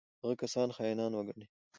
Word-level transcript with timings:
هغه 0.21 0.33
کسان 0.41 0.69
خاینان 0.75 1.11
وګڼي. 1.13 1.47